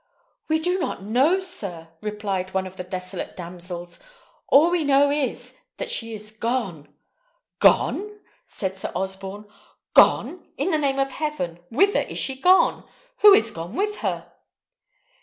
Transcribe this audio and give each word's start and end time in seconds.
"We 0.47 0.57
do 0.57 0.79
not 0.79 1.03
know, 1.03 1.39
sir," 1.39 1.89
replied 2.01 2.55
one 2.55 2.65
of 2.65 2.75
the 2.75 2.83
desolate 2.83 3.35
damsels. 3.37 3.99
"All 4.47 4.63
that 4.63 4.71
we 4.71 4.83
know 4.83 5.11
is, 5.11 5.59
that 5.77 5.91
she 5.91 6.15
is 6.15 6.31
gone." 6.31 6.91
"Gone!" 7.59 8.19
cried 8.49 8.75
Sir 8.77 8.91
Osborne. 8.95 9.45
"Gone! 9.93 10.43
In 10.57 10.71
the 10.71 10.79
name 10.79 10.97
of 10.97 11.11
heaven, 11.11 11.59
whither 11.69 12.01
is 12.01 12.17
she 12.17 12.35
gone? 12.35 12.83
Who 13.17 13.35
is 13.35 13.51
gone 13.51 13.75
with 13.75 13.97
her?" 13.97 14.31